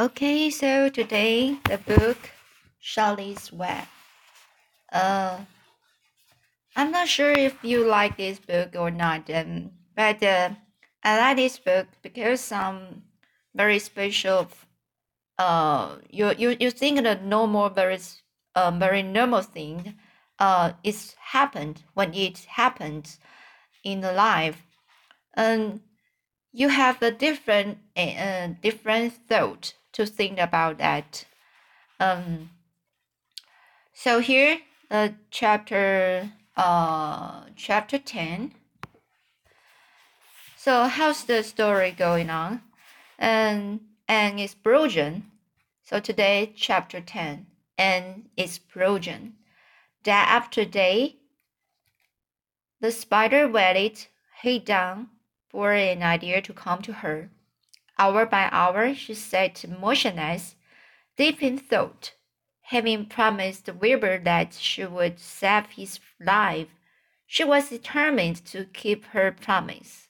Okay, 0.00 0.48
so 0.50 0.88
today 0.88 1.58
the 1.64 1.76
book 1.78 2.30
Charlotte's 2.78 3.52
Web. 3.52 3.88
Uh, 4.92 5.40
I'm 6.76 6.92
not 6.92 7.08
sure 7.08 7.32
if 7.32 7.64
you 7.64 7.84
like 7.84 8.16
this 8.16 8.38
book 8.38 8.76
or 8.76 8.92
not, 8.92 9.28
um, 9.28 9.72
but 9.96 10.22
uh, 10.22 10.50
I 11.02 11.18
like 11.18 11.36
this 11.36 11.58
book 11.58 11.88
because 12.00 12.40
some 12.40 13.02
very 13.56 13.80
special. 13.80 14.46
Uh, 15.38 15.98
you 16.10 16.32
you 16.38 16.56
you 16.60 16.70
think 16.70 17.02
the 17.02 17.16
normal 17.16 17.68
very 17.70 17.98
uh, 18.54 18.70
very 18.70 19.02
normal 19.02 19.42
thing, 19.42 19.98
uh, 20.38 20.74
it's 20.84 21.14
happened 21.32 21.82
when 21.94 22.14
it 22.14 22.38
happens 22.46 23.18
in 23.84 24.00
the 24.00 24.12
life, 24.12 24.62
and 25.34 25.80
you 26.52 26.68
have 26.68 27.02
a 27.02 27.10
different 27.10 27.78
uh, 27.96 28.48
different 28.62 29.14
thought 29.28 29.74
to 29.98 30.06
think 30.06 30.38
about 30.38 30.78
that. 30.78 31.24
Um, 31.98 32.50
so 33.92 34.20
here, 34.20 34.60
the 34.88 35.14
chapter, 35.32 36.30
uh, 36.56 37.42
chapter 37.56 37.98
10. 37.98 38.54
So 40.56 40.84
how's 40.84 41.24
the 41.24 41.42
story 41.42 41.90
going 41.90 42.30
on? 42.30 42.62
And, 43.18 43.80
and 44.06 44.38
explosion. 44.38 45.32
So 45.82 45.98
today, 45.98 46.52
chapter 46.54 47.00
10, 47.00 47.46
and 47.76 48.28
explosion. 48.36 49.34
Day 50.04 50.12
after 50.12 50.64
day, 50.64 51.16
the 52.80 52.92
spider 52.92 53.48
waited 53.48 54.06
head 54.42 54.64
down 54.64 55.08
for 55.48 55.72
an 55.72 56.04
idea 56.04 56.40
to 56.42 56.52
come 56.52 56.82
to 56.82 56.92
her. 56.92 57.30
Hour 57.98 58.26
by 58.26 58.48
hour 58.52 58.94
she 58.94 59.14
sat 59.14 59.64
motionless, 59.68 60.54
deep 61.16 61.42
in 61.42 61.58
thought. 61.58 62.14
Having 62.62 63.06
promised 63.06 63.68
Wilbur 63.68 64.18
that 64.18 64.54
she 64.54 64.84
would 64.84 65.18
save 65.18 65.66
his 65.70 65.98
life, 66.20 66.68
she 67.26 67.42
was 67.42 67.70
determined 67.70 68.44
to 68.46 68.66
keep 68.66 69.06
her 69.06 69.32
promise. 69.32 70.08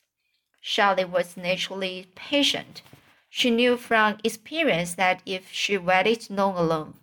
Charlotte 0.61 1.09
was 1.09 1.37
naturally 1.37 2.09
patient. 2.15 2.83
She 3.31 3.51
knew 3.51 3.77
from 3.77 4.19
experience 4.23 4.95
that 4.95 5.23
if 5.25 5.51
she 5.51 5.79
waited 5.79 6.29
long 6.29 6.59
enough, 6.59 6.95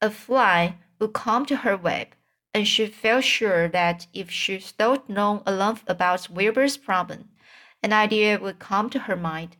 a 0.00 0.10
fly 0.10 0.76
would 0.98 1.12
come 1.12 1.44
to 1.46 1.56
her 1.56 1.76
web, 1.76 2.08
and 2.54 2.68
she 2.68 2.86
felt 2.86 3.24
sure 3.24 3.68
that 3.68 4.06
if 4.12 4.30
she 4.30 4.58
thought 4.58 5.10
long 5.10 5.42
enough 5.46 5.82
about 5.88 6.30
Wilbur's 6.30 6.76
problem, 6.76 7.30
an 7.82 7.92
idea 7.92 8.38
would 8.38 8.58
come 8.58 8.90
to 8.90 9.00
her 9.00 9.16
mind. 9.16 9.56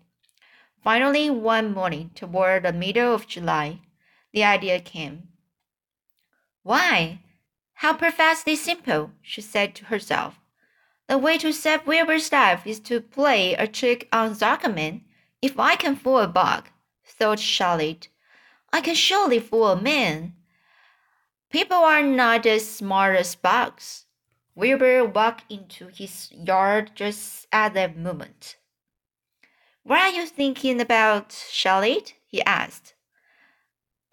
Finally, 0.83 1.29
one 1.29 1.75
morning, 1.75 2.11
toward 2.15 2.63
the 2.63 2.73
middle 2.73 3.15
of 3.15 3.27
July, 3.27 3.81
the 4.33 4.43
idea 4.43 4.81
came. 4.81 5.29
Why? 6.63 7.21
How 7.75 7.95
perfectly 7.95 8.57
simple, 8.57 9.11
she 9.21 9.41
said 9.41 9.75
to 9.75 9.87
herself. 9.87 10.41
The 11.07 11.19
way 11.19 11.39
to 11.39 11.53
save 11.53 11.87
Wilbur's 11.87 12.31
life 12.31 12.67
is 12.67 12.81
to 12.81 13.01
play 13.01 13.55
a 13.55 13.67
trick 13.67 14.09
on 14.13 14.35
Zuckerman. 14.35 15.03
If 15.43 15.59
I 15.59 15.75
can 15.77 15.97
fool 15.97 16.21
a 16.21 16.29
bug, 16.29 16.69
thought 17.05 17.41
Charlotte, 17.41 18.09
I 18.73 18.81
can 18.81 18.95
surely 18.95 19.41
fool 19.41 19.69
a 19.69 19.81
man. 19.81 20.35
People 21.51 21.79
are 21.79 22.03
not 22.03 22.47
as 22.47 22.71
smart 22.71 23.17
as 23.17 23.35
bugs. 23.35 24.05
Wilbur 24.55 25.05
walked 25.05 25.51
into 25.51 25.89
his 25.89 26.31
yard 26.33 26.93
just 26.95 27.49
at 27.53 27.75
that 27.75 27.97
moment. 27.97 28.57
What 29.83 30.01
are 30.01 30.11
you 30.11 30.27
thinking 30.27 30.81
about, 30.81 31.33
Charlotte? 31.51 32.15
he 32.27 32.43
asked. 32.43 32.95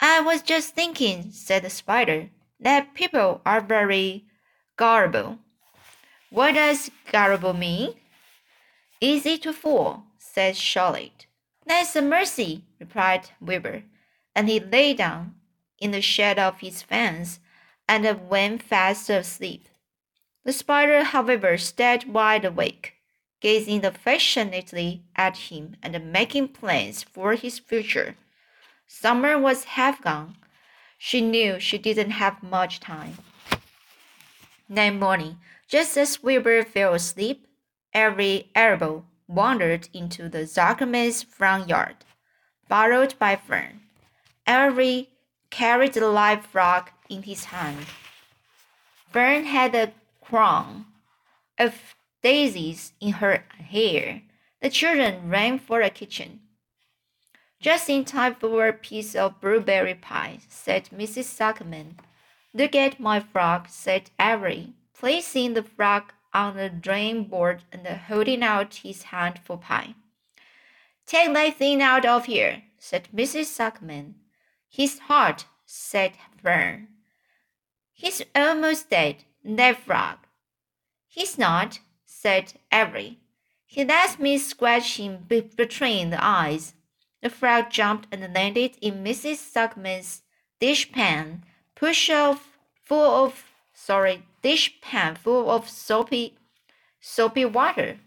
I 0.00 0.20
was 0.20 0.42
just 0.42 0.74
thinking, 0.74 1.30
said 1.30 1.62
the 1.62 1.70
spider, 1.70 2.30
that 2.58 2.94
people 2.94 3.42
are 3.44 3.60
very 3.60 4.24
gullible. 4.76 5.38
What 6.30 6.54
does 6.54 6.90
gullible 7.12 7.52
mean? 7.52 7.94
Easy 9.00 9.36
to 9.38 9.52
fool, 9.52 10.04
said 10.18 10.56
Charlotte. 10.56 11.26
That's 11.66 11.94
a 11.96 12.02
mercy, 12.02 12.64
replied 12.80 13.30
Wilbur, 13.40 13.82
and 14.34 14.48
he 14.48 14.60
lay 14.60 14.94
down 14.94 15.34
in 15.78 15.90
the 15.90 16.00
shade 16.00 16.38
of 16.38 16.60
his 16.60 16.82
fence 16.82 17.40
and 17.86 18.28
went 18.28 18.62
fast 18.62 19.10
asleep. 19.10 19.68
The 20.44 20.52
spider, 20.52 21.04
however, 21.04 21.58
stayed 21.58 22.12
wide 22.12 22.44
awake 22.44 22.97
gazing 23.40 23.84
affectionately 23.84 25.02
at 25.16 25.36
him 25.36 25.76
and 25.82 26.12
making 26.12 26.48
plans 26.48 27.02
for 27.02 27.34
his 27.34 27.58
future. 27.58 28.16
Summer 28.86 29.38
was 29.38 29.64
half 29.64 30.02
gone. 30.02 30.36
She 30.98 31.20
knew 31.20 31.60
she 31.60 31.78
didn't 31.78 32.12
have 32.12 32.42
much 32.42 32.80
time. 32.80 33.18
That 34.68 34.94
morning, 34.94 35.38
just 35.68 35.96
as 35.96 36.22
Wilbur 36.22 36.64
fell 36.64 36.94
asleep, 36.94 37.46
Avery 37.94 38.50
Arable 38.54 39.04
wandered 39.26 39.88
into 39.92 40.28
the 40.28 40.46
Zuckerman's 40.46 41.22
front 41.22 41.68
yard, 41.68 41.96
borrowed 42.68 43.14
by 43.18 43.36
Fern. 43.36 43.80
Avery 44.46 45.10
carried 45.50 45.94
the 45.94 46.08
live 46.08 46.44
frog 46.46 46.90
in 47.08 47.22
his 47.22 47.44
hand. 47.44 47.86
Fern 49.10 49.44
had 49.44 49.74
a 49.74 49.92
crown 50.20 50.86
of 51.58 51.94
daisies 52.22 52.92
in 53.00 53.14
her 53.14 53.44
hair. 53.58 54.22
The 54.60 54.70
children 54.70 55.28
ran 55.28 55.58
for 55.58 55.82
the 55.82 55.90
kitchen. 55.90 56.40
Just 57.60 57.88
in 57.90 58.04
time 58.04 58.36
for 58.36 58.68
a 58.68 58.72
piece 58.72 59.14
of 59.14 59.40
blueberry 59.40 59.94
pie, 59.94 60.38
said 60.48 60.90
Mrs. 60.94 61.24
Zuckerman. 61.36 61.94
Look 62.54 62.74
at 62.74 63.00
my 63.00 63.20
frog, 63.20 63.68
said 63.68 64.10
Avery, 64.20 64.74
placing 64.94 65.54
the 65.54 65.62
frog 65.62 66.12
on 66.32 66.56
the 66.56 66.68
drain 66.68 67.24
board 67.24 67.64
and 67.72 67.86
holding 67.86 68.42
out 68.42 68.76
his 68.76 69.04
hand 69.04 69.40
for 69.44 69.56
pie. 69.58 69.94
Take 71.06 71.32
that 71.32 71.56
thing 71.56 71.82
out 71.82 72.04
of 72.04 72.26
here, 72.26 72.62
said 72.78 73.08
Mrs. 73.14 73.46
Zuckerman. 73.46 74.14
He's 74.68 74.98
hot, 74.98 75.46
said 75.66 76.12
Fern. 76.42 76.88
He's 77.92 78.22
almost 78.34 78.90
dead, 78.90 79.24
that 79.44 79.78
frog. 79.78 80.18
He's 81.08 81.38
not, 81.38 81.80
said 82.20 82.54
Avery. 82.72 83.18
He 83.64 83.84
lets 83.84 84.18
me 84.18 84.38
scratch 84.38 84.96
him 84.96 85.26
between 85.28 86.10
the 86.10 86.24
eyes. 86.24 86.74
The 87.22 87.30
frog 87.30 87.70
jumped 87.70 88.08
and 88.10 88.34
landed 88.34 88.76
in 88.80 89.04
Mrs. 89.04 89.38
Zuckerman's 89.52 90.22
dishpan, 90.60 91.42
push 91.76 92.10
off 92.10 92.58
full 92.84 93.24
of 93.24 93.44
sorry 93.72 94.24
dishpan 94.42 95.16
full 95.16 95.48
of 95.48 95.68
soapy 95.68 96.36
soapy 97.00 97.44
water. 97.44 97.98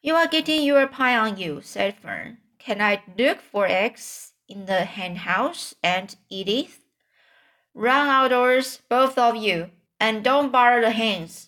You 0.00 0.14
are 0.14 0.28
getting 0.28 0.62
your 0.62 0.86
pie 0.86 1.18
on 1.18 1.38
you, 1.38 1.60
said 1.62 1.96
Fern. 1.96 2.38
Can 2.60 2.80
I 2.80 3.02
look 3.18 3.40
for 3.40 3.66
eggs 3.66 4.32
in 4.48 4.66
the 4.66 4.84
hen 4.84 5.16
house, 5.16 5.74
Aunt 5.82 6.14
Edith? 6.28 6.84
Run 7.74 8.06
outdoors, 8.06 8.80
both 8.88 9.18
of 9.18 9.34
you, 9.34 9.70
and 9.98 10.22
don't 10.22 10.52
bother 10.52 10.80
the 10.80 10.92
hens. 10.92 11.47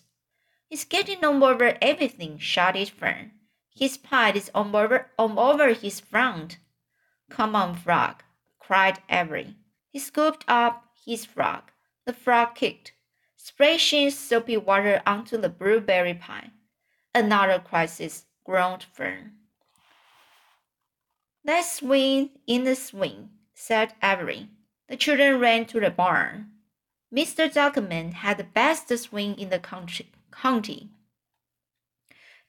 He's 0.71 0.85
getting 0.85 1.25
on 1.25 1.43
over 1.43 1.77
everything, 1.81 2.37
shouted 2.37 2.87
Fern. 2.87 3.33
His 3.75 3.97
pie 3.97 4.31
is 4.31 4.49
on 4.55 4.73
over, 4.73 5.11
on 5.19 5.37
over 5.37 5.73
his 5.73 5.99
front. 5.99 6.59
Come 7.29 7.57
on, 7.57 7.75
frog, 7.75 8.23
cried 8.57 8.99
Avery. 9.09 9.57
He 9.89 9.99
scooped 9.99 10.45
up 10.47 10.85
his 11.05 11.25
frog. 11.25 11.63
The 12.05 12.13
frog 12.13 12.55
kicked, 12.55 12.93
splashing 13.35 14.11
soapy 14.11 14.55
water 14.55 15.01
onto 15.05 15.35
the 15.35 15.49
blueberry 15.49 16.13
pie. 16.13 16.51
Another 17.13 17.59
crisis, 17.59 18.23
groaned 18.45 18.85
Fern. 18.93 19.33
Let's 21.43 21.79
swing 21.79 22.29
in 22.47 22.63
the 22.63 22.77
swing, 22.77 23.31
said 23.53 23.93
Avery. 24.01 24.47
The 24.87 24.95
children 24.95 25.37
ran 25.37 25.65
to 25.65 25.81
the 25.81 25.89
barn. 25.89 26.51
Mr. 27.13 27.51
Zuckerman 27.51 28.13
had 28.13 28.37
the 28.37 28.45
best 28.45 28.87
swing 28.97 29.37
in 29.37 29.49
the 29.49 29.59
country 29.59 30.07
county. 30.31 30.89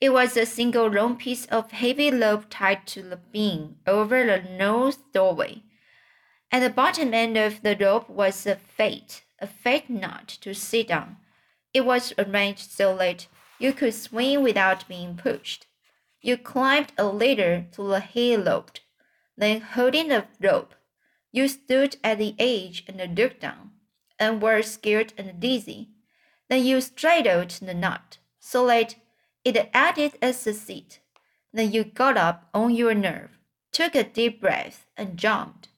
It 0.00 0.12
was 0.12 0.36
a 0.36 0.46
single 0.46 0.88
long 0.88 1.16
piece 1.16 1.46
of 1.46 1.70
heavy 1.70 2.10
rope 2.10 2.46
tied 2.50 2.86
to 2.88 3.02
the 3.02 3.16
beam 3.16 3.76
over 3.86 4.26
the 4.26 4.42
north 4.42 5.12
doorway. 5.12 5.62
At 6.50 6.60
the 6.60 6.70
bottom 6.70 7.14
end 7.14 7.36
of 7.36 7.62
the 7.62 7.76
rope 7.76 8.08
was 8.08 8.44
a 8.46 8.56
fate, 8.56 9.22
a 9.38 9.46
fate 9.46 9.88
knot 9.88 10.28
to 10.40 10.54
sit 10.54 10.90
on. 10.90 11.18
It 11.72 11.86
was 11.86 12.12
arranged 12.18 12.70
so 12.70 12.96
that 12.96 13.26
you 13.58 13.72
could 13.72 13.94
swing 13.94 14.42
without 14.42 14.88
being 14.88 15.16
pushed. 15.16 15.66
You 16.20 16.36
climbed 16.36 16.92
a 16.98 17.04
ladder 17.04 17.66
to 17.72 17.86
the 17.86 18.00
hay 18.00 18.36
loft. 18.36 18.80
Then, 19.36 19.60
holding 19.60 20.08
the 20.08 20.26
rope, 20.40 20.74
you 21.30 21.48
stood 21.48 21.96
at 22.04 22.18
the 22.18 22.34
edge 22.38 22.84
and 22.86 23.16
looked 23.16 23.40
down, 23.40 23.70
and 24.18 24.42
were 24.42 24.62
scared 24.62 25.14
and 25.16 25.40
dizzy. 25.40 25.88
Then 26.52 26.66
you 26.66 26.82
straddled 26.82 27.48
the 27.62 27.72
knot 27.72 28.18
so 28.38 28.66
that 28.66 28.96
it 29.42 29.70
acted 29.72 30.18
as 30.20 30.46
a 30.46 30.52
seat. 30.52 31.00
Then 31.50 31.72
you 31.72 31.82
got 31.82 32.18
up 32.18 32.50
on 32.52 32.74
your 32.74 32.92
nerve. 32.92 33.38
took 33.72 33.94
a 33.94 34.04
deep 34.04 34.42
breath, 34.42 34.84
and 34.94 35.16
jumped. 35.16 35.68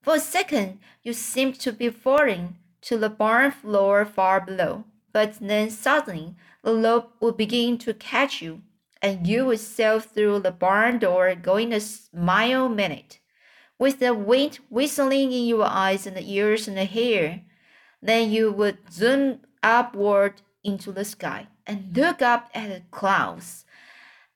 For 0.00 0.14
a 0.14 0.18
second, 0.18 0.78
you 1.02 1.12
seemed 1.12 1.60
to 1.60 1.70
be 1.70 1.90
falling 1.90 2.56
to 2.80 2.96
the 2.96 3.10
barn 3.10 3.50
floor 3.50 4.06
far 4.06 4.40
below, 4.40 4.84
but 5.12 5.34
then 5.38 5.68
suddenly 5.68 6.34
the 6.64 6.74
rope 6.74 7.12
would 7.20 7.36
begin 7.36 7.76
to 7.76 7.92
catch 7.92 8.40
you, 8.40 8.62
and 9.02 9.26
you 9.26 9.44
would 9.44 9.60
sail 9.60 10.00
through 10.00 10.38
the 10.38 10.50
barn 10.50 10.98
door 10.98 11.34
going 11.34 11.74
a 11.74 11.80
mile 12.14 12.64
a 12.64 12.70
minute, 12.70 13.18
with 13.78 13.98
the 13.98 14.14
wind 14.14 14.60
whistling 14.70 15.30
in 15.30 15.44
your 15.44 15.66
eyes 15.66 16.06
and 16.06 16.18
ears 16.18 16.66
and 16.66 16.78
hair. 16.78 17.42
Then 18.00 18.30
you 18.30 18.50
would 18.50 18.78
zoom 18.90 19.40
upward 19.62 20.42
into 20.62 20.92
the 20.92 21.04
sky 21.04 21.48
and 21.66 21.96
look 21.96 22.22
up 22.22 22.50
at 22.54 22.68
the 22.68 22.82
clouds, 22.90 23.64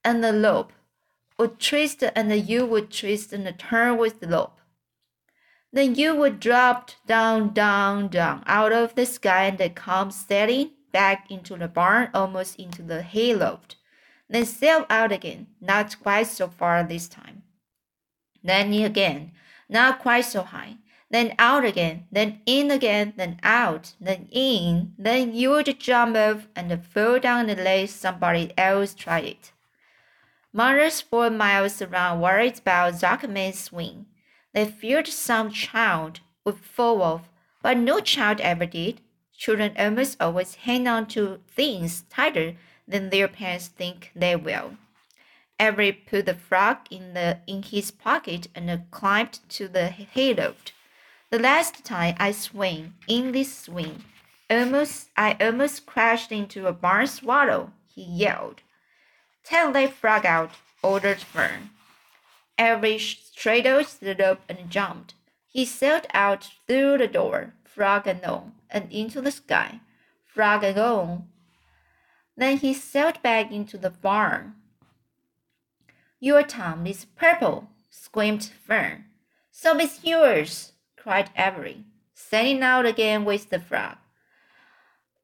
and 0.05 0.22
the 0.22 0.32
rope 0.32 0.72
would 1.38 1.58
twist 1.58 2.02
and 2.02 2.49
you 2.49 2.67
would 2.67 2.90
twist 2.90 3.32
and 3.32 3.58
turn 3.58 3.96
with 3.96 4.20
the 4.20 4.28
rope. 4.28 4.61
Then 5.72 5.94
you 5.94 6.14
would 6.17 6.40
drop 6.40 6.90
down, 7.06 7.55
down, 7.55 8.08
down 8.08 8.43
out 8.46 8.72
of 8.72 8.94
the 8.94 9.06
sky 9.06 9.44
and 9.44 9.75
come 9.75 10.11
sailing 10.11 10.72
back 10.93 11.31
into 11.31 11.56
the 11.56 11.69
barn, 11.69 12.11
almost 12.12 12.58
into 12.58 12.82
the 12.82 13.02
hayloft. 13.02 13.76
Then 14.28 14.46
sail 14.46 14.84
out 14.90 15.12
again, 15.12 15.46
not 15.61 16.00
quite 16.00 16.26
so 16.26 16.49
far 16.49 16.82
this 16.82 17.08
time. 17.08 17.43
Then 18.43 18.72
again, 18.72 19.32
not 19.69 20.00
quite 20.00 20.25
so 20.25 20.43
high. 20.43 20.76
Then 21.10 21.34
out 21.40 21.64
again, 21.64 22.06
then 22.12 22.40
in 22.46 22.70
again, 22.70 23.14
then 23.16 23.40
out, 23.42 23.94
then 24.00 24.28
in. 24.30 24.94
Then 24.96 25.34
you 25.34 25.50
would 25.50 25.78
jump 25.80 26.16
off 26.16 26.46
and 26.54 26.84
fall 26.86 27.18
down 27.18 27.50
and 27.50 27.64
let 27.64 27.90
somebody 27.90 28.52
else 28.56 28.94
try 28.94 29.18
it. 29.20 29.52
Mothers 30.52 31.00
for 31.00 31.28
miles 31.28 31.82
around 31.82 32.20
worried 32.20 32.58
about 32.58 32.94
Zuckerman's 32.94 33.58
swing. 33.58 34.06
They 34.52 34.66
feared 34.66 35.08
some 35.08 35.50
child 35.50 36.20
would 36.44 36.58
fall 36.58 37.02
off, 37.02 37.28
but 37.62 37.76
no 37.76 38.00
child 38.00 38.40
ever 38.40 38.66
did. 38.66 39.00
Children 39.36 39.74
almost 39.78 40.20
always 40.20 40.54
hang 40.56 40.86
on 40.86 41.06
to 41.08 41.40
things 41.48 42.02
tighter 42.10 42.54
than 42.86 43.10
their 43.10 43.28
parents 43.28 43.68
think 43.68 44.12
they 44.14 44.36
will. 44.36 44.76
Avery 45.58 45.92
put 45.92 46.26
the 46.26 46.34
frog 46.34 46.78
in 46.90 47.14
the 47.14 47.38
in 47.46 47.62
his 47.62 47.90
pocket 47.90 48.48
and 48.54 48.90
climbed 48.90 49.40
to 49.50 49.68
the 49.68 49.88
hayloft. 49.88 50.72
The 51.31 51.38
last 51.38 51.85
time 51.85 52.17
I 52.19 52.32
swing 52.32 52.94
in 53.06 53.31
this 53.31 53.56
swing, 53.56 54.03
almost 54.50 55.11
I 55.17 55.37
almost 55.41 55.87
crashed 55.87 56.32
into 56.32 56.67
a 56.67 56.73
barn 56.73 57.06
swallow, 57.06 57.73
he 57.87 58.03
yelled. 58.03 58.62
Tell 59.44 59.71
that 59.71 59.93
frog 59.93 60.27
out, 60.27 60.50
ordered 60.82 61.21
Fern. 61.21 61.71
Avery 62.59 62.99
straddled 62.99 63.87
the 64.00 64.17
rope 64.17 64.41
and 64.49 64.69
jumped. 64.71 65.15
He 65.47 65.65
sailed 65.65 66.09
out 66.12 66.50
through 66.67 66.99
the 66.99 67.06
door, 67.06 67.55
frog 67.65 68.09
and 68.09 68.25
all, 68.25 68.50
and 68.69 68.91
into 68.93 69.21
the 69.21 69.31
sky, 69.31 69.79
frog 70.27 70.65
and 70.65 70.79
all. 70.79 71.27
Then 72.37 72.56
he 72.56 72.75
sailed 72.75 73.23
back 73.23 73.53
into 73.53 73.79
the 73.79 73.91
barn. 73.91 74.56
Your 76.19 76.43
tongue 76.43 76.88
is 76.88 77.05
purple, 77.05 77.69
screamed 77.88 78.44
Fern. 78.67 79.05
So 79.53 79.79
is 79.79 80.03
yours, 80.03 80.73
cried 81.02 81.31
Avery, 81.37 81.85
setting 82.14 82.62
out 82.62 82.87
again 82.87 83.25
with 83.25 83.50
the 83.50 83.58
frog. 83.58 83.97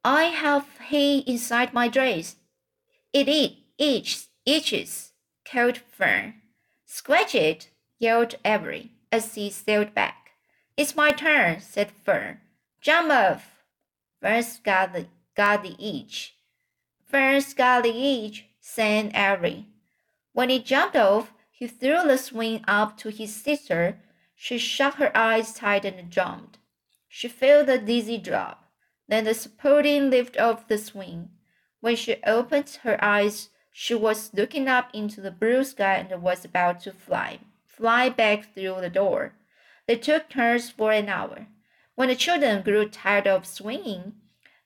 I 0.04 0.24
have 0.24 0.66
hay 0.88 1.18
inside 1.18 1.74
my 1.74 1.88
dress. 1.88 2.36
It 3.12 3.28
it 3.28 3.52
itches, 3.78 4.28
itches, 4.44 5.12
called 5.44 5.78
Fern. 5.78 6.34
Scratch 6.84 7.34
it, 7.34 7.70
yelled 7.98 8.36
Avery 8.44 8.92
as 9.10 9.34
he 9.34 9.50
sailed 9.50 9.94
back. 9.94 10.30
It's 10.76 10.96
my 10.96 11.10
turn, 11.10 11.60
said 11.60 11.90
Fern. 11.90 12.38
Jump 12.80 13.10
off. 13.10 13.64
Fern's 14.20 14.58
got 14.58 14.92
the, 14.92 15.06
got 15.34 15.62
the 15.62 15.76
itch. 15.78 16.34
Fern's 17.04 17.54
got 17.54 17.82
the 17.82 17.90
itch, 17.90 18.44
sang 18.60 19.14
Avery. 19.14 19.66
When 20.32 20.50
he 20.50 20.58
jumped 20.58 20.96
off, 20.96 21.32
he 21.50 21.66
threw 21.66 22.02
the 22.06 22.18
swing 22.18 22.62
up 22.68 22.96
to 22.98 23.10
his 23.10 23.34
sister. 23.34 23.98
She 24.38 24.58
shut 24.58 24.94
her 24.96 25.16
eyes 25.16 25.54
tight 25.54 25.86
and 25.86 26.10
jumped. 26.10 26.58
She 27.08 27.26
felt 27.26 27.66
the 27.66 27.78
dizzy 27.78 28.18
drop, 28.18 28.70
then 29.08 29.24
the 29.24 29.32
supporting 29.32 30.10
lift 30.10 30.36
of 30.36 30.68
the 30.68 30.76
swing. 30.76 31.30
When 31.80 31.96
she 31.96 32.22
opened 32.22 32.80
her 32.82 33.02
eyes, 33.02 33.48
she 33.72 33.94
was 33.94 34.34
looking 34.34 34.68
up 34.68 34.90
into 34.92 35.22
the 35.22 35.30
blue 35.30 35.64
sky 35.64 35.94
and 35.94 36.22
was 36.22 36.44
about 36.44 36.80
to 36.80 36.92
fly, 36.92 37.40
fly 37.64 38.10
back 38.10 38.52
through 38.54 38.80
the 38.82 38.90
door. 38.90 39.32
They 39.86 39.96
took 39.96 40.28
turns 40.28 40.70
for 40.70 40.92
an 40.92 41.08
hour. 41.08 41.46
When 41.94 42.08
the 42.08 42.14
children 42.14 42.62
grew 42.62 42.88
tired 42.90 43.26
of 43.26 43.46
swinging, 43.46 44.16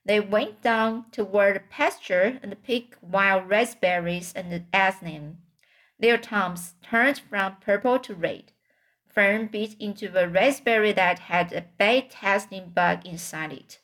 they 0.04 0.18
went 0.18 0.62
down 0.62 1.04
toward 1.12 1.56
the 1.56 1.60
pasture 1.60 2.40
and 2.42 2.60
picked 2.64 3.02
wild 3.02 3.48
raspberries 3.48 4.32
and 4.32 4.52
ate 4.52 5.00
them. 5.00 5.38
Their 5.98 6.18
tongues 6.18 6.74
turned 6.82 7.20
from 7.20 7.56
purple 7.60 8.00
to 8.00 8.14
red. 8.14 8.52
Fern 9.20 9.48
bit 9.48 9.76
into 9.78 10.18
a 10.18 10.26
raspberry 10.26 10.92
that 10.92 11.18
had 11.18 11.52
a 11.52 11.66
bad 11.76 12.08
tasting 12.08 12.70
bug 12.70 13.04
inside 13.04 13.52
it 13.52 13.78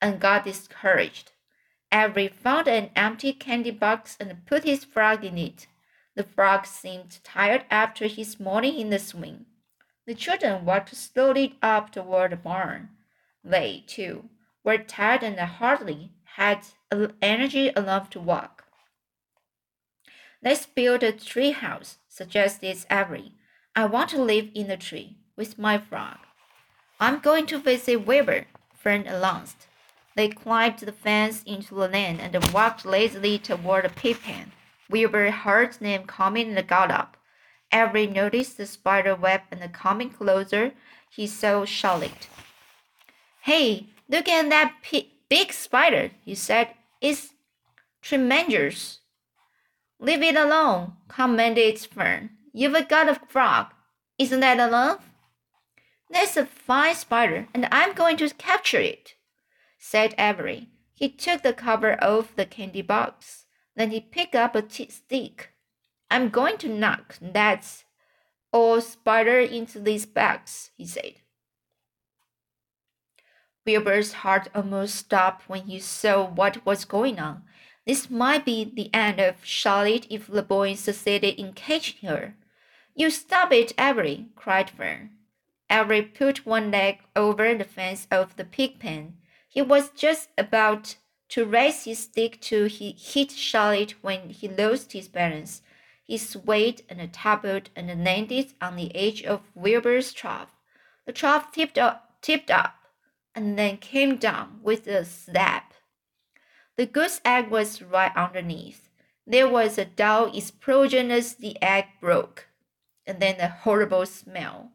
and 0.00 0.18
got 0.18 0.46
discouraged. 0.46 1.32
Avery 1.92 2.28
found 2.28 2.68
an 2.68 2.88
empty 2.96 3.34
candy 3.34 3.70
box 3.70 4.16
and 4.18 4.46
put 4.46 4.64
his 4.64 4.86
frog 4.86 5.26
in 5.26 5.36
it. 5.36 5.66
The 6.14 6.24
frog 6.24 6.64
seemed 6.64 7.22
tired 7.22 7.66
after 7.70 8.06
his 8.06 8.40
morning 8.40 8.78
in 8.78 8.88
the 8.88 8.98
swing. 8.98 9.44
The 10.06 10.14
children 10.14 10.64
walked 10.64 10.96
slowly 10.96 11.58
up 11.60 11.90
toward 11.90 12.32
the 12.32 12.36
barn. 12.36 12.88
They, 13.44 13.84
too, 13.86 14.30
were 14.64 14.78
tired 14.78 15.22
and 15.22 15.38
hardly 15.38 16.12
had 16.36 16.60
energy 17.20 17.72
enough 17.76 18.08
to 18.10 18.20
walk. 18.20 18.64
Let's 20.42 20.64
build 20.64 21.02
a 21.02 21.12
tree 21.12 21.50
house, 21.50 21.98
suggested 22.08 22.86
Avery. 22.90 23.34
I 23.78 23.84
want 23.84 24.10
to 24.10 24.20
live 24.20 24.48
in 24.56 24.66
the 24.66 24.76
tree 24.76 25.14
with 25.36 25.56
my 25.56 25.78
frog. 25.78 26.18
I'm 26.98 27.20
going 27.20 27.46
to 27.46 27.60
visit 27.60 28.04
Wilbur, 28.04 28.46
Fern 28.74 29.06
announced. 29.06 29.68
They 30.16 30.30
climbed 30.30 30.80
the 30.80 30.90
fence 30.90 31.44
into 31.44 31.76
the 31.76 31.86
lane 31.86 32.18
and 32.18 32.52
walked 32.52 32.84
lazily 32.84 33.38
toward 33.38 33.84
the 33.84 33.90
pig 33.90 34.20
pen. 34.20 34.50
Wilbur 34.90 35.30
heard 35.30 35.74
them 35.74 36.06
coming 36.06 36.58
and 36.58 36.66
got 36.66 36.90
up. 36.90 37.16
Avery 37.72 38.08
noticed 38.08 38.56
the 38.56 38.66
spider 38.66 39.14
web 39.14 39.42
and 39.52 39.72
coming 39.72 40.10
closer, 40.10 40.72
he 41.08 41.28
saw 41.28 41.64
Charlotte. 41.64 42.26
Hey, 43.42 43.90
look 44.08 44.26
at 44.28 44.50
that 44.50 44.74
big 45.28 45.52
spider, 45.52 46.10
he 46.24 46.34
said. 46.34 46.70
It's 47.00 47.32
tremendous. 48.02 48.98
Leave 50.00 50.22
it 50.22 50.34
alone, 50.34 50.94
commanded 51.06 51.78
Fern. 51.78 52.30
You've 52.52 52.88
got 52.88 53.08
a 53.08 53.14
frog. 53.14 53.66
Isn't 54.18 54.40
that 54.40 54.58
enough? 54.58 55.10
That's 56.10 56.36
a 56.36 56.46
fine 56.46 56.94
spider, 56.94 57.48
and 57.54 57.68
I'm 57.70 57.94
going 57.94 58.16
to 58.18 58.30
capture 58.30 58.80
it 58.80 59.14
said 59.78 60.14
Avery. 60.18 60.68
He 60.92 61.08
took 61.08 61.42
the 61.42 61.52
cover 61.52 62.02
off 62.02 62.34
the 62.34 62.44
candy 62.44 62.82
box. 62.82 63.46
Then 63.76 63.90
he 63.92 64.00
picked 64.00 64.34
up 64.34 64.56
a 64.56 64.68
stick. 64.68 65.50
I'm 66.10 66.28
going 66.28 66.58
to 66.58 66.68
knock 66.68 67.16
that 67.20 67.84
old 68.52 68.82
spider 68.82 69.38
into 69.38 69.78
this 69.78 70.04
box, 70.04 70.70
he 70.76 70.84
said. 70.84 71.14
Wilbur's 73.64 74.14
heart 74.24 74.48
almost 74.54 74.96
stopped 74.96 75.48
when 75.48 75.66
he 75.66 75.78
saw 75.78 76.26
what 76.26 76.64
was 76.66 76.84
going 76.84 77.20
on. 77.20 77.42
This 77.86 78.10
might 78.10 78.44
be 78.44 78.64
the 78.64 78.92
end 78.92 79.20
of 79.20 79.44
Charlotte 79.44 80.06
if 80.10 80.26
the 80.26 80.42
boy 80.42 80.74
succeeded 80.74 81.38
in 81.38 81.52
catching 81.52 82.08
her. 82.08 82.34
You 82.98 83.10
stop 83.10 83.52
it, 83.52 83.72
Avery, 83.78 84.26
cried 84.34 84.68
Fern. 84.68 85.10
Avery 85.70 86.02
put 86.02 86.44
one 86.44 86.72
leg 86.72 86.98
over 87.14 87.54
the 87.54 87.62
fence 87.62 88.08
of 88.10 88.34
the 88.34 88.44
pig 88.44 88.80
pen. 88.80 89.18
He 89.48 89.62
was 89.62 89.90
just 89.90 90.30
about 90.36 90.96
to 91.28 91.44
raise 91.44 91.84
his 91.84 92.00
stick 92.00 92.40
to 92.40 92.64
hit 92.66 93.30
Charlotte 93.30 93.94
when 94.02 94.30
he 94.30 94.48
lost 94.48 94.94
his 94.94 95.06
balance. 95.06 95.62
He 96.02 96.18
swayed 96.18 96.82
and 96.88 97.12
toppled 97.12 97.70
and 97.76 97.86
landed 98.02 98.54
on 98.60 98.74
the 98.74 98.92
edge 98.96 99.22
of 99.22 99.42
Wilbur's 99.54 100.12
trough. 100.12 100.56
The 101.06 101.12
trough 101.12 101.52
tipped 101.52 101.78
up, 101.78 102.20
tipped 102.20 102.50
up 102.50 102.74
and 103.32 103.56
then 103.56 103.76
came 103.76 104.16
down 104.16 104.58
with 104.60 104.88
a 104.88 105.04
slap. 105.04 105.72
The 106.74 106.86
goose 106.86 107.20
egg 107.24 107.48
was 107.48 107.80
right 107.80 108.10
underneath. 108.16 108.88
There 109.24 109.46
was 109.46 109.78
a 109.78 109.84
dull 109.84 110.36
explosion 110.36 111.12
as 111.12 111.36
the 111.36 111.56
egg 111.62 111.84
broke, 112.00 112.47
and 113.08 113.20
then 113.20 113.40
a 113.40 113.48
horrible 113.48 114.06
smell. 114.06 114.70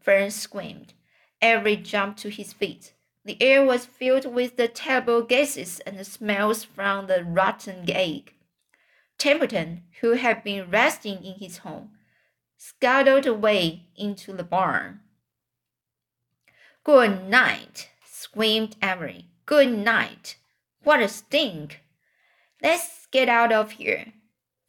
Fern 0.00 0.30
screamed. 0.30 0.92
Avery 1.40 1.76
jumped 1.76 2.18
to 2.20 2.28
his 2.28 2.52
feet. 2.52 2.92
The 3.24 3.40
air 3.42 3.64
was 3.64 3.86
filled 3.86 4.26
with 4.26 4.56
the 4.56 4.68
terrible 4.68 5.22
gases 5.22 5.80
and 5.80 6.04
smells 6.06 6.64
from 6.64 7.06
the 7.06 7.24
rotten 7.24 7.88
egg. 7.90 8.34
Templeton, 9.18 9.84
who 10.00 10.12
had 10.12 10.42
been 10.42 10.70
resting 10.70 11.24
in 11.24 11.34
his 11.34 11.58
home, 11.58 11.90
scuttled 12.56 13.26
away 13.26 13.88
into 13.96 14.32
the 14.32 14.44
barn. 14.44 15.00
Good 16.84 17.28
night, 17.28 17.90
screamed 18.04 18.76
Avery. 18.82 19.26
Good 19.44 19.70
night. 19.70 20.36
What 20.82 21.00
a 21.00 21.08
stink! 21.08 21.82
Let's 22.62 23.06
get 23.10 23.28
out 23.28 23.52
of 23.52 23.72
here. 23.72 24.12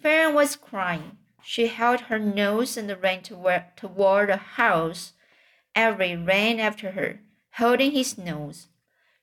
Fern 0.01 0.33
was 0.33 0.55
crying. 0.55 1.18
She 1.43 1.67
held 1.67 2.01
her 2.01 2.19
nose 2.19 2.77
and 2.77 2.89
ran 3.01 3.21
toward, 3.23 3.77
toward 3.77 4.29
the 4.29 4.37
house. 4.37 5.13
Avery 5.75 6.15
ran 6.15 6.59
after 6.59 6.91
her, 6.91 7.21
holding 7.53 7.91
his 7.91 8.17
nose. 8.17 8.67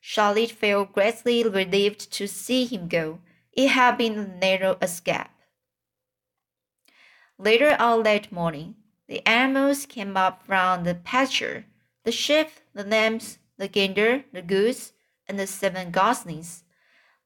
Charlotte 0.00 0.50
felt 0.50 0.92
greatly 0.92 1.42
relieved 1.42 2.12
to 2.12 2.26
see 2.26 2.64
him 2.64 2.88
go. 2.88 3.20
It 3.52 3.68
had 3.68 3.98
been 3.98 4.18
a 4.18 4.26
narrow 4.26 4.78
escape. 4.80 5.28
Later 7.38 7.76
on 7.78 8.02
that 8.04 8.32
morning, 8.32 8.76
the 9.08 9.26
animals 9.26 9.86
came 9.86 10.16
up 10.16 10.44
from 10.46 10.84
the 10.84 10.94
pasture 10.94 11.66
the 12.04 12.12
sheep, 12.12 12.48
the 12.72 12.84
lambs, 12.84 13.38
the 13.58 13.66
gander, 13.66 14.24
the 14.32 14.40
goose, 14.40 14.92
and 15.28 15.38
the 15.40 15.46
seven 15.46 15.90
goslings. 15.90 16.62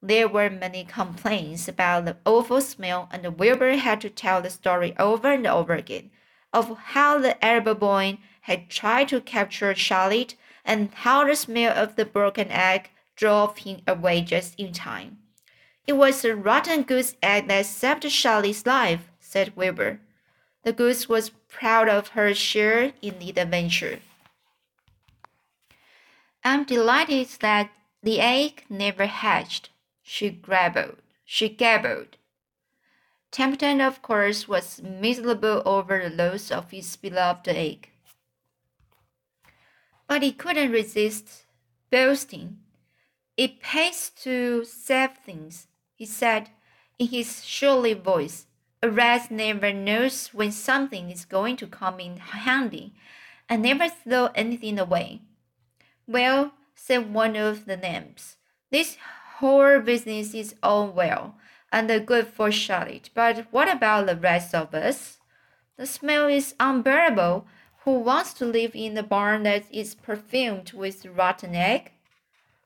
There 0.02 0.28
were 0.28 0.48
many 0.48 0.84
complaints 0.84 1.68
about 1.68 2.06
the 2.06 2.16
awful 2.24 2.60
smell, 2.62 3.08
and 3.12 3.38
Wilbur 3.38 3.76
had 3.76 4.00
to 4.00 4.10
tell 4.10 4.40
the 4.40 4.48
story 4.48 4.94
over 4.98 5.30
and 5.30 5.46
over 5.46 5.74
again 5.74 6.10
of 6.52 6.76
how 6.78 7.18
the 7.18 7.42
Arable 7.44 7.74
boy 7.74 8.18
had 8.42 8.70
tried 8.70 9.08
to 9.08 9.20
capture 9.20 9.74
Charlotte 9.74 10.34
and 10.64 10.92
how 10.92 11.24
the 11.24 11.36
smell 11.36 11.76
of 11.76 11.96
the 11.96 12.04
broken 12.04 12.50
egg 12.50 12.90
drove 13.14 13.58
him 13.58 13.82
away 13.86 14.22
just 14.22 14.58
in 14.58 14.72
time. 14.72 15.18
It 15.86 15.94
was 15.94 16.24
a 16.24 16.34
rotten 16.34 16.82
goose 16.82 17.16
egg 17.22 17.48
that 17.48 17.66
saved 17.66 18.10
Charlotte's 18.10 18.66
life, 18.66 19.10
said 19.20 19.56
Wilbur. 19.56 20.00
The 20.62 20.72
goose 20.72 21.08
was 21.08 21.30
proud 21.48 21.88
of 21.88 22.08
her 22.08 22.34
share 22.34 22.92
in 23.02 23.18
the 23.18 23.30
adventure. 23.30 24.00
I'm 26.42 26.64
delighted 26.64 27.28
that 27.40 27.70
the 28.02 28.20
egg 28.20 28.64
never 28.68 29.06
hatched, 29.06 29.70
she 30.10 30.28
gabbled. 30.28 30.96
She 31.24 31.48
gabbled. 31.48 32.16
Templeton, 33.30 33.80
of 33.80 34.02
course, 34.02 34.48
was 34.48 34.82
miserable 34.82 35.62
over 35.64 36.02
the 36.02 36.10
loss 36.10 36.50
of 36.50 36.72
his 36.72 36.96
beloved 36.96 37.46
egg. 37.46 37.90
But 40.08 40.24
he 40.24 40.32
couldn't 40.32 40.72
resist 40.72 41.44
boasting. 41.92 42.58
It 43.36 43.60
pays 43.60 44.10
to 44.24 44.64
save 44.64 45.12
things, 45.24 45.68
he 45.94 46.06
said 46.06 46.50
in 46.98 47.06
his 47.06 47.30
surly 47.30 47.94
voice. 47.94 48.46
A 48.82 48.90
rat 48.90 49.30
never 49.30 49.72
knows 49.72 50.34
when 50.34 50.50
something 50.50 51.12
is 51.12 51.24
going 51.24 51.56
to 51.58 51.68
come 51.68 52.00
in 52.00 52.16
handy. 52.16 52.94
I 53.48 53.54
never 53.54 53.88
throw 53.88 54.26
anything 54.34 54.80
away. 54.80 55.20
Well, 56.08 56.54
said 56.74 57.14
one 57.14 57.36
of 57.36 57.66
the 57.66 57.76
nymphs, 57.76 58.38
this 58.72 58.96
whole 59.40 59.80
business 59.80 60.34
is 60.34 60.54
all 60.62 60.88
well 60.88 61.34
and 61.72 62.06
good 62.06 62.26
for 62.26 62.52
Charlotte, 62.52 63.08
but 63.14 63.46
what 63.50 63.72
about 63.72 64.06
the 64.06 64.16
rest 64.16 64.54
of 64.54 64.74
us? 64.74 65.18
The 65.78 65.86
smell 65.86 66.26
is 66.26 66.54
unbearable. 66.60 67.46
Who 67.84 68.00
wants 68.00 68.34
to 68.34 68.44
live 68.44 68.72
in 68.74 68.98
a 68.98 69.02
barn 69.02 69.44
that 69.44 69.64
is 69.70 69.94
perfumed 69.94 70.72
with 70.74 71.06
rotten 71.06 71.54
egg? 71.54 71.92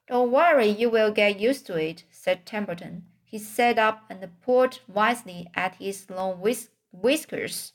Don't 0.09 0.33
worry, 0.33 0.66
you 0.66 0.90
will 0.90 1.12
get 1.12 1.38
used 1.38 1.64
to 1.66 1.76
it, 1.76 2.02
said 2.11 2.45
Templeton. 2.45 3.04
He 3.25 3.38
sat 3.38 3.78
up 3.78 4.02
and 4.11 4.28
pulled 4.43 4.81
wisely 4.88 5.47
at 5.54 5.76
his 5.76 6.11
long 6.11 6.40
whis 6.40 6.71
whiskers, 6.90 7.73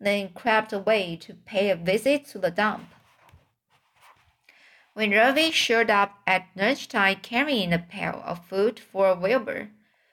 then 0.00 0.30
crept 0.30 0.72
away 0.72 1.16
to 1.16 1.34
pay 1.34 1.70
a 1.70 1.76
visit 1.76 2.24
to 2.26 2.38
the 2.38 2.50
dump. 2.50 2.88
When 4.94 5.12
Lurvy 5.12 5.50
showed 5.50 5.88
up 5.88 6.20
at 6.26 6.48
lunchtime 6.54 7.20
carrying 7.22 7.72
a 7.72 7.78
pail 7.78 8.22
of 8.26 8.44
food 8.44 8.78
for 8.78 9.14
Wilbur, 9.14 9.70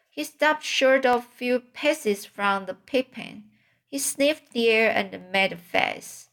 he 0.10 0.24
stopped 0.24 0.64
short 0.64 1.06
of 1.06 1.26
a 1.26 1.36
few 1.36 1.60
paces 1.60 2.26
from 2.26 2.66
the 2.66 2.74
pigpen. 2.74 3.44
He 3.88 4.00
sniffed 4.00 4.54
the 4.54 4.70
air 4.70 4.90
and 4.90 5.32
made 5.34 5.52
a 5.52 5.58
face. 5.58 6.30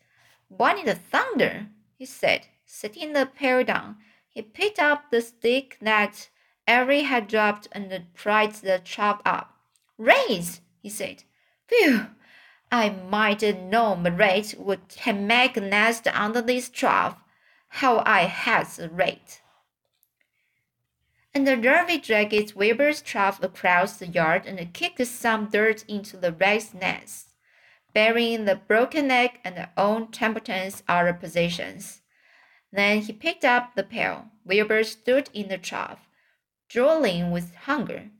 What 0.48 0.78
in 0.78 0.86
the 0.86 0.94
thunder? 0.94 1.66
he 1.98 2.06
said, 2.06 2.46
setting 2.64 3.14
the 3.14 3.26
pail 3.26 3.64
down. 3.64 3.96
He 4.28 4.42
picked 4.42 4.78
up 4.78 5.10
the 5.10 5.22
stick 5.22 5.78
that 5.80 6.28
Avery 6.68 7.02
had 7.02 7.26
dropped 7.26 7.66
and 7.72 7.90
pried 8.14 8.52
the 8.52 8.80
chop 8.84 9.22
up. 9.24 9.56
Raise, 9.98 10.60
he 10.80 10.88
said. 10.88 11.24
Phew! 11.66 12.06
I 12.70 12.90
might 12.90 13.40
have 13.40 13.58
known 13.58 14.04
rat 14.16 14.54
would 14.56 14.82
make 15.04 15.56
a 15.56 15.60
nest 15.60 16.06
under 16.06 16.42
this 16.42 16.68
trap 16.68 17.25
how 17.68 18.02
I 18.06 18.22
the 18.76 18.88
rate. 18.88 19.42
And 21.34 21.46
the 21.46 21.56
Lurvy 21.56 22.02
dragged 22.02 22.54
Wilbur's 22.54 23.02
trap 23.02 23.42
across 23.42 23.98
the 23.98 24.06
yard 24.06 24.46
and 24.46 24.72
kicked 24.72 25.06
some 25.06 25.50
dirt 25.50 25.84
into 25.86 26.16
the 26.16 26.32
rat's 26.32 26.72
nest, 26.72 27.34
burying 27.92 28.46
the 28.46 28.56
broken 28.56 29.10
egg 29.10 29.40
and 29.44 29.56
the 29.56 29.68
old 29.76 30.14
Templeton's 30.14 30.82
other 30.88 31.12
possessions. 31.12 32.00
Then 32.72 33.02
he 33.02 33.12
picked 33.12 33.44
up 33.44 33.74
the 33.74 33.82
pail. 33.82 34.28
Wilbur 34.46 34.84
stood 34.84 35.28
in 35.34 35.48
the 35.48 35.58
trough, 35.58 36.08
drooling 36.68 37.30
with 37.30 37.54
hunger. 37.54 38.10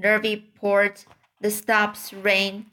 Lurvy 0.00 0.54
poured 0.54 1.02
the 1.40 1.50
stops 1.50 2.12
rain 2.12 2.66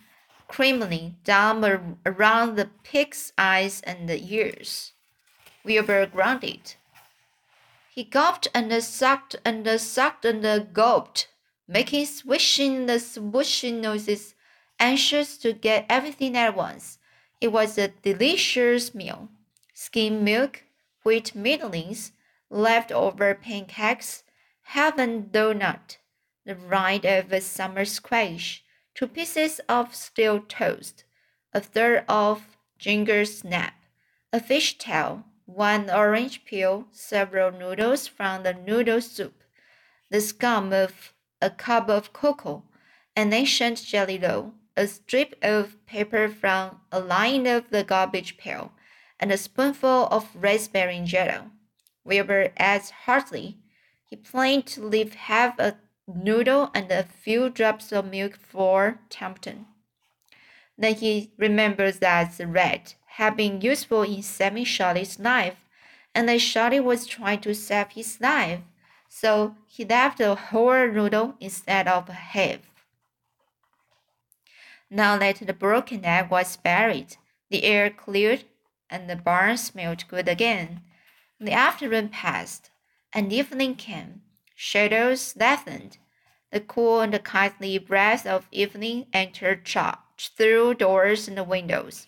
creamily 0.49 1.13
down 1.23 1.97
around 2.05 2.55
the 2.55 2.69
pig's 2.83 3.33
eyes 3.37 3.81
and 3.81 4.09
ears. 4.09 4.93
Wilbur 5.63 6.05
grunted. 6.05 6.75
He 7.89 8.03
gulped 8.03 8.47
and 8.53 8.71
sucked 8.83 9.35
and 9.43 9.67
sucked 9.81 10.23
and 10.23 10.73
gulped, 10.73 11.27
making 11.67 12.05
swishing 12.05 12.89
and 12.89 13.01
swooshing 13.01 13.81
noises, 13.81 14.35
anxious 14.79 15.37
to 15.39 15.53
get 15.53 15.85
everything 15.89 16.37
at 16.37 16.55
once. 16.55 16.99
It 17.41 17.49
was 17.49 17.77
a 17.77 17.89
delicious 17.89 18.93
meal. 18.95 19.29
Skim 19.73 20.23
milk, 20.23 20.63
wheat 21.03 21.33
middlings, 21.35 22.11
leftover 22.49 23.35
pancakes, 23.35 24.23
heaven 24.63 25.29
doughnut, 25.31 25.97
the 26.45 26.55
rind 26.55 27.05
of 27.05 27.31
a 27.31 27.41
summer 27.41 27.85
squash, 27.85 28.63
two 28.97 29.07
pieces 29.07 29.61
of 29.69 29.93
stale 29.93 30.39
toast, 30.39 31.03
a 31.53 31.59
third 31.59 32.03
of 32.09 32.57
ginger 32.79 33.23
snap, 33.25 33.75
a 34.33 34.39
fish 34.39 34.75
tail, 34.79 35.23
one 35.45 35.87
orange 35.87 36.43
peel, 36.45 36.87
several 36.91 37.51
noodles 37.51 38.07
from 38.07 38.41
the 38.41 38.53
noodle 38.53 38.99
soup, 38.99 39.43
the 40.09 40.19
scum 40.19 40.73
of 40.73 41.13
a 41.39 41.49
cup 41.51 41.87
of 41.89 42.11
cocoa, 42.11 42.63
an 43.15 43.31
ancient 43.31 43.77
jelly 43.83 44.17
roll, 44.17 44.53
a 44.75 44.87
strip 44.87 45.35
of 45.43 45.77
paper 45.85 46.27
from 46.27 46.81
a 46.91 46.99
line 46.99 47.45
of 47.45 47.69
the 47.69 47.83
garbage 47.83 48.35
pail, 48.35 48.71
and 49.19 49.31
a 49.31 49.37
spoonful 49.37 50.07
of 50.07 50.27
raspberry 50.35 51.01
jello. 51.03 51.51
Wilbur 52.03 52.51
ate 52.59 52.89
heartily. 53.05 53.59
He 54.09 54.15
planned 54.15 54.65
to 54.67 54.83
leave 54.83 55.13
half 55.13 55.59
a 55.59 55.77
noodle 56.07 56.71
and 56.73 56.91
a 56.91 57.03
few 57.03 57.49
drops 57.49 57.91
of 57.91 58.09
milk 58.09 58.37
for 58.37 58.99
Templeton. 59.09 59.65
Then 60.77 60.95
he 60.95 61.31
remembers 61.37 61.99
that 61.99 62.37
the 62.37 62.47
rat 62.47 62.95
had 63.05 63.35
been 63.35 63.61
useful 63.61 64.03
in 64.03 64.21
saving 64.21 64.65
Charlotte's 64.65 65.19
life, 65.19 65.65
and 66.13 66.29
that 66.29 66.39
Charlotte 66.41 66.83
was 66.83 67.07
trying 67.07 67.41
to 67.41 67.53
save 67.53 67.89
his 67.89 68.21
life, 68.21 68.61
so 69.09 69.55
he 69.65 69.85
left 69.85 70.19
a 70.19 70.35
whole 70.35 70.87
noodle 70.87 71.35
instead 71.39 71.87
of 71.87 72.07
half. 72.09 72.59
Now 74.89 75.17
that 75.17 75.39
the 75.45 75.53
broken 75.53 76.05
egg 76.05 76.29
was 76.29 76.57
buried, 76.57 77.17
the 77.49 77.63
air 77.63 77.89
cleared 77.89 78.45
and 78.89 79.09
the 79.09 79.15
barn 79.15 79.57
smelled 79.57 80.07
good 80.07 80.29
again. 80.29 80.81
The 81.39 81.51
afternoon 81.51 82.09
passed, 82.09 82.69
and 83.13 83.33
evening 83.33 83.75
came. 83.75 84.21
Shadows 84.59 85.35
lengthened. 85.35 85.99
The 86.49 86.59
cool 86.61 87.01
and 87.01 87.23
kindly 87.23 87.77
breath 87.77 88.25
of 88.25 88.47
evening 88.51 89.05
entered 89.13 89.69
through 90.17 90.73
doors 90.73 91.27
and 91.27 91.47
windows. 91.47 92.07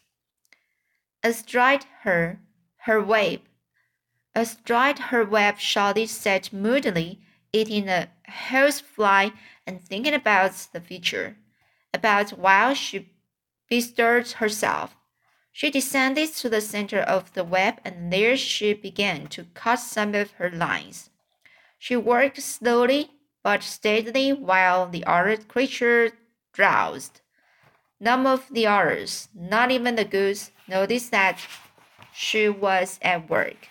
Astride 1.24 1.86
her, 2.01 2.39
her 2.77 3.00
web, 3.03 3.41
astride 4.34 4.98
her 4.98 5.24
web, 5.24 5.60
Charlotte 5.60 6.10
sat 6.10 6.51
moodily 6.51 7.22
eating 7.53 7.88
a 7.88 8.10
horsefly 8.27 9.29
and 9.68 9.84
thinking 9.84 10.15
about 10.15 10.53
the 10.74 10.82
future, 10.82 11.38
about 11.94 12.32
while 12.32 12.74
she 12.74 13.13
bestirred 13.70 14.32
herself. 14.32 14.96
She 15.51 15.70
descended 15.70 16.34
to 16.38 16.50
the 16.50 16.62
center 16.62 17.01
of 17.01 17.32
the 17.34 17.44
web 17.44 17.79
and 17.86 18.12
there 18.12 18.36
she 18.36 18.74
began 18.74 19.27
to 19.27 19.44
cut 19.53 19.75
some 19.75 20.15
of 20.15 20.32
her 20.32 20.50
lines. 20.50 21.12
She 21.79 21.95
worked 21.95 22.41
slowly 22.41 23.09
but 23.41 23.63
steadily 23.63 24.33
while 24.33 24.88
the 24.88 25.05
other 25.05 25.38
creature 25.38 26.12
drowsed. 26.53 27.21
None 28.01 28.27
of 28.27 28.48
the 28.51 28.67
others, 28.67 29.29
not 29.33 29.71
even 29.71 29.95
the 29.95 30.05
goose, 30.05 30.51
noticed 30.67 31.12
that 31.12 31.39
she 32.13 32.50
was 32.50 33.00
at 33.01 33.29
work. 33.29 33.69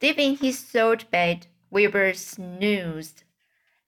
Deep 0.00 0.18
in 0.18 0.36
his 0.36 0.58
salt 0.58 1.10
bed, 1.10 1.46
Wilbur 1.70 2.14
snoozed. 2.14 3.24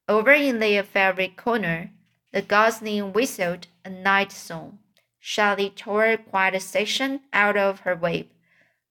Over 0.07 0.33
in 0.33 0.61
the 0.61 0.83
favorite 0.83 1.37
corner, 1.37 1.91
the 2.31 2.43
gosling 2.43 3.13
whistled 3.13 3.69
a 3.85 3.91
night 3.91 4.33
song. 4.33 4.79
Shelly 5.19 5.71
tore 5.71 6.17
quite 6.19 6.55
a 6.55 6.61
section 6.61 7.21
out 7.33 7.57
of 7.57 7.81
her 7.81 7.95
web, 7.95 8.27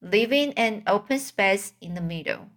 leaving 0.02 0.54
an 0.54 0.82
open 0.88 1.20
space 1.20 1.74
in 1.82 1.94
the 1.94 2.02
middle. 2.02 2.48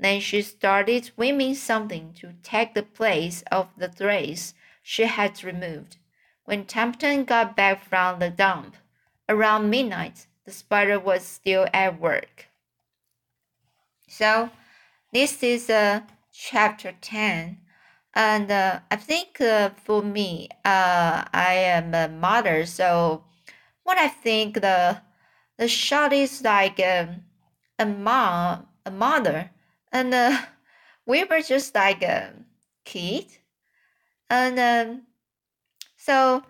Then 0.00 0.22
she 0.22 0.40
started 0.40 1.04
swimming 1.04 1.54
something 1.54 2.14
to 2.14 2.32
take 2.42 2.72
the 2.72 2.82
place 2.82 3.44
of 3.52 3.68
the 3.76 3.88
threads 3.88 4.54
she 4.82 5.04
had 5.04 5.44
removed. 5.44 5.98
When 6.46 6.64
Templeton 6.64 7.24
got 7.24 7.54
back 7.54 7.84
from 7.84 8.18
the 8.18 8.30
dump, 8.30 8.76
around 9.28 9.68
midnight, 9.68 10.26
the 10.46 10.52
spider 10.52 10.98
was 10.98 11.26
still 11.26 11.66
at 11.74 12.00
work. 12.00 12.46
So, 14.08 14.48
this 15.12 15.42
is 15.42 15.68
uh, 15.68 16.00
chapter 16.32 16.94
10. 16.98 17.58
And 18.14 18.50
uh, 18.50 18.80
I 18.90 18.96
think 18.96 19.38
uh, 19.38 19.70
for 19.84 20.02
me, 20.02 20.48
uh, 20.64 21.24
I 21.30 21.52
am 21.52 21.94
a 21.94 22.08
mother, 22.08 22.64
so 22.64 23.24
what 23.82 23.98
I 23.98 24.08
think 24.08 24.60
the 24.62 25.02
the 25.58 25.68
shot 25.68 26.14
is 26.14 26.42
like 26.42 26.80
um, 26.80 27.24
a 27.78 27.84
mom, 27.84 28.66
a 28.86 28.90
mother 28.90 29.50
and 29.92 30.14
uh, 30.14 30.38
we 31.06 31.24
were 31.24 31.40
just 31.42 31.74
like 31.74 32.02
a 32.02 32.34
kid. 32.84 33.26
And 34.28 34.58
um, 34.58 35.02
so 35.96 36.42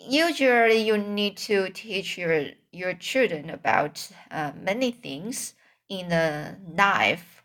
usually 0.00 0.78
you 0.82 0.98
need 0.98 1.36
to 1.38 1.70
teach 1.70 2.18
your 2.18 2.46
your 2.72 2.94
children 2.94 3.50
about 3.50 4.08
uh, 4.30 4.52
many 4.56 4.92
things 4.92 5.54
in 5.88 6.08
the 6.08 6.56
life 6.76 7.42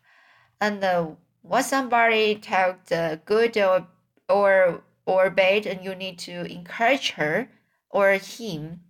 and 0.61 0.83
uh, 0.83 1.07
what 1.43 1.63
somebody 1.63 2.35
tells 2.35 2.91
uh, 2.91 3.17
good 3.25 3.57
or 3.57 3.87
or 4.29 4.83
or 5.05 5.29
bad 5.29 5.65
and 5.67 5.83
you 5.83 5.95
need 5.95 6.19
to 6.19 6.45
encourage 6.51 7.11
her 7.11 7.49
or 7.89 8.11
him. 8.13 8.81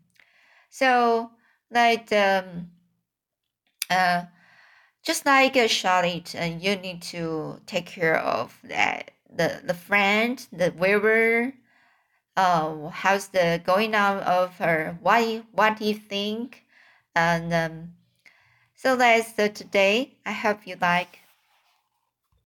So 0.70 1.32
like 1.72 2.12
um 2.14 2.72
uh 3.90 4.26
just 5.06 5.26
like 5.26 5.56
a 5.56 5.68
Charlotte, 5.70 6.36
and 6.36 6.62
you 6.64 6.76
need 6.76 7.02
to 7.04 7.62
take 7.68 7.86
care 7.86 8.18
of 8.20 8.60
that 8.66 9.12
the 9.34 9.62
the 9.64 9.74
friend, 9.74 10.46
the 10.52 10.74
Wilbur. 10.78 11.54
Uh, 12.38 12.90
how's 12.90 13.30
the 13.30 13.62
going 13.66 13.96
on 13.96 14.20
of 14.20 14.58
her? 14.58 14.98
What 15.02 15.46
what 15.54 15.78
do 15.78 15.86
you 15.86 15.96
think? 15.96 16.66
And 17.16 17.54
um, 17.54 17.94
so 18.76 18.96
that's 18.98 19.34
the 19.34 19.50
today. 19.50 20.18
I 20.26 20.34
hope 20.34 20.68
you 20.68 20.78
like. 20.82 21.20